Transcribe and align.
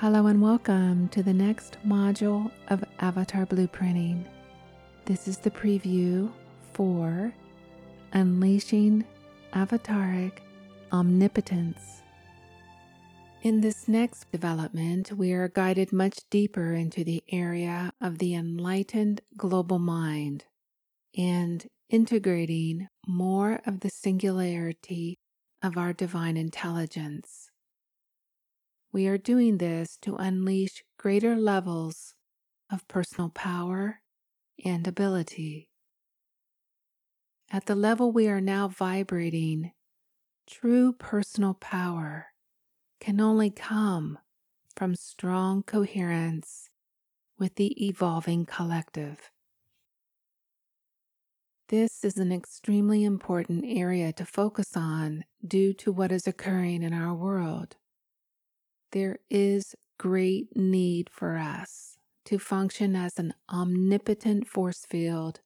Hello 0.00 0.26
and 0.26 0.42
welcome 0.42 1.08
to 1.08 1.22
the 1.22 1.32
next 1.32 1.78
module 1.82 2.50
of 2.68 2.84
Avatar 2.98 3.46
Blueprinting. 3.46 4.26
This 5.06 5.26
is 5.26 5.38
the 5.38 5.50
preview 5.50 6.30
for 6.74 7.32
Unleashing 8.12 9.06
Avataric 9.54 10.40
Omnipotence. 10.92 12.02
In 13.40 13.62
this 13.62 13.88
next 13.88 14.30
development, 14.30 15.12
we 15.12 15.32
are 15.32 15.48
guided 15.48 15.94
much 15.94 16.18
deeper 16.28 16.74
into 16.74 17.02
the 17.02 17.24
area 17.32 17.90
of 17.98 18.18
the 18.18 18.34
enlightened 18.34 19.22
global 19.38 19.78
mind 19.78 20.44
and 21.16 21.66
integrating 21.88 22.88
more 23.06 23.62
of 23.64 23.80
the 23.80 23.88
singularity 23.88 25.16
of 25.62 25.78
our 25.78 25.94
divine 25.94 26.36
intelligence. 26.36 27.50
We 28.96 29.08
are 29.08 29.18
doing 29.18 29.58
this 29.58 29.98
to 29.98 30.16
unleash 30.16 30.82
greater 30.98 31.36
levels 31.36 32.14
of 32.72 32.88
personal 32.88 33.28
power 33.28 34.00
and 34.64 34.88
ability. 34.88 35.68
At 37.52 37.66
the 37.66 37.74
level 37.74 38.10
we 38.10 38.26
are 38.26 38.40
now 38.40 38.68
vibrating, 38.68 39.72
true 40.46 40.94
personal 40.94 41.52
power 41.52 42.28
can 42.98 43.20
only 43.20 43.50
come 43.50 44.18
from 44.74 44.94
strong 44.94 45.62
coherence 45.62 46.70
with 47.38 47.56
the 47.56 47.74
evolving 47.86 48.46
collective. 48.46 49.30
This 51.68 52.02
is 52.02 52.16
an 52.16 52.32
extremely 52.32 53.04
important 53.04 53.66
area 53.68 54.14
to 54.14 54.24
focus 54.24 54.74
on 54.74 55.24
due 55.46 55.74
to 55.74 55.92
what 55.92 56.10
is 56.10 56.26
occurring 56.26 56.82
in 56.82 56.94
our 56.94 57.14
world. 57.14 57.76
There 58.96 59.18
is 59.28 59.74
great 59.98 60.56
need 60.56 61.10
for 61.12 61.36
us 61.36 61.98
to 62.24 62.38
function 62.38 62.96
as 62.96 63.18
an 63.18 63.34
omnipotent 63.46 64.48
force 64.48 64.86
field 64.86 65.40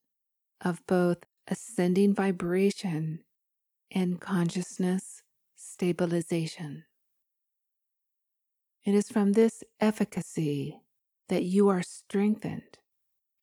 of 0.61 0.87
both 0.87 1.25
ascending 1.49 2.15
vibration 2.15 3.25
and 3.91 4.21
consciousness 4.21 5.23
stabilization. 5.57 6.85
It 8.85 8.95
is 8.95 9.09
from 9.09 9.33
this 9.33 9.65
efficacy 9.81 10.83
that 11.29 11.43
you 11.43 11.69
are 11.71 11.83
strengthened 11.83 12.79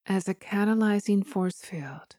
as 0.05 0.29
a 0.29 0.33
catalyzing 0.33 1.27
force 1.27 1.59
field 1.59 2.15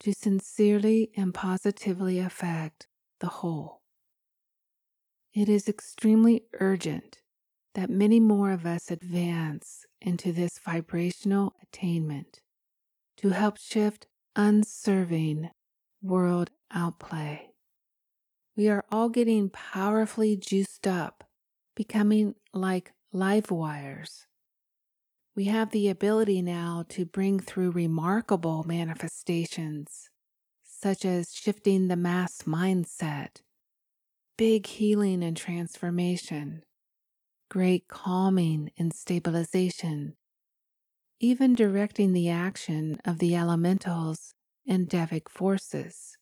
to 0.00 0.12
sincerely 0.12 1.12
and 1.16 1.32
positively 1.32 2.18
affect 2.18 2.88
the 3.20 3.28
whole. 3.28 3.83
It 5.34 5.48
is 5.48 5.68
extremely 5.68 6.44
urgent 6.60 7.18
that 7.74 7.90
many 7.90 8.20
more 8.20 8.52
of 8.52 8.64
us 8.64 8.90
advance 8.90 9.84
into 10.00 10.32
this 10.32 10.58
vibrational 10.64 11.54
attainment 11.62 12.40
to 13.16 13.30
help 13.30 13.58
shift 13.58 14.06
unserving 14.36 15.50
world 16.00 16.50
outplay. 16.72 17.50
We 18.56 18.68
are 18.68 18.84
all 18.92 19.08
getting 19.08 19.50
powerfully 19.50 20.36
juiced 20.36 20.86
up, 20.86 21.24
becoming 21.74 22.36
like 22.52 22.92
live 23.12 23.50
wires 23.50 24.26
we 25.36 25.44
have 25.46 25.70
the 25.70 25.88
ability 25.88 26.42
now 26.42 26.84
to 26.90 27.04
bring 27.04 27.40
through 27.40 27.72
remarkable 27.72 28.62
manifestations, 28.64 30.10
such 30.62 31.04
as 31.04 31.32
shifting 31.34 31.88
the 31.88 31.96
mass 31.96 32.42
mindset, 32.42 33.40
big 34.36 34.66
healing 34.66 35.22
and 35.22 35.36
transformation, 35.36 36.62
great 37.50 37.88
calming 37.88 38.70
and 38.78 38.92
stabilization, 38.92 40.16
even 41.20 41.54
directing 41.54 42.12
the 42.12 42.28
action 42.28 43.00
of 43.04 43.18
the 43.18 43.34
elementals 43.36 44.34
and 44.66 44.88
devic 44.88 45.28
forces. 45.28 46.16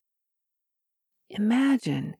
Imagine, 1.30 2.16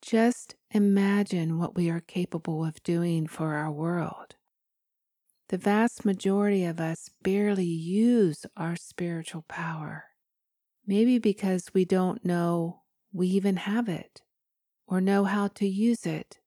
just 0.00 0.56
imagine 0.70 1.58
what 1.58 1.76
we 1.76 1.88
are 1.88 2.00
capable 2.00 2.64
of 2.64 2.82
doing 2.82 3.26
for 3.26 3.54
our 3.54 3.70
world 3.70 4.36
the 5.52 5.58
vast 5.58 6.02
majority 6.06 6.64
of 6.64 6.80
us 6.80 7.10
barely 7.22 7.66
use 7.66 8.46
our 8.56 8.74
spiritual 8.74 9.44
power. 9.48 10.04
Maybe 10.86 11.18
because 11.18 11.74
we 11.74 11.84
don't 11.84 12.24
know 12.24 12.80
we 13.12 13.28
even 13.28 13.56
have 13.56 13.86
it 13.86 14.22
or 14.92 15.00
know 15.00 15.24
how 15.24 15.48
to 15.48 15.66
use 15.66 16.04
it. 16.04 16.38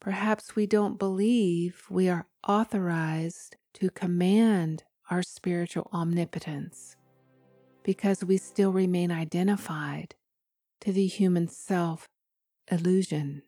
Perhaps 0.00 0.54
we 0.54 0.64
don't 0.64 0.96
believe 0.96 1.86
we 1.90 2.08
are 2.08 2.28
authorized 2.46 3.56
to 3.72 3.90
command 3.90 4.84
our 5.10 5.24
spiritual 5.24 5.90
omnipotence 5.92 6.94
because 7.82 8.22
we 8.22 8.36
still 8.36 8.70
remain 8.70 9.10
identified 9.10 10.14
to 10.82 10.92
the 10.92 11.08
human 11.08 11.48
self 11.48 12.06
illusion. 12.70 13.42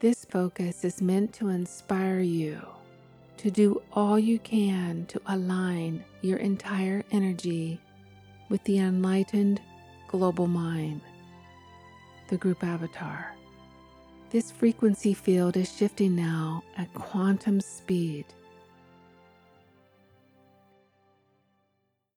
This 0.00 0.24
focus 0.24 0.84
is 0.84 1.00
meant 1.00 1.32
to 1.34 1.50
inspire 1.50 2.18
you 2.18 2.60
to 3.36 3.52
do 3.52 3.80
all 3.92 4.18
you 4.18 4.40
can 4.40 5.06
to 5.06 5.22
align 5.26 6.04
your 6.22 6.38
entire 6.38 7.04
energy 7.12 7.80
with 8.48 8.64
the 8.64 8.78
enlightened 8.80 9.60
global 10.08 10.48
mind, 10.48 11.02
the 12.28 12.36
group 12.36 12.62
avatar. 12.62 13.34
This 14.30 14.50
frequency 14.50 15.14
field 15.14 15.56
is 15.56 15.74
shifting 15.74 16.14
now 16.14 16.62
at 16.76 16.92
quantum 16.94 17.60
speed 17.60 18.26